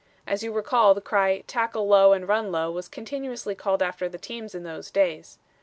[0.25, 4.17] As you recall, the cry, 'Tackle low and run low,' was continuously called after the
[4.17, 5.37] teams in those days.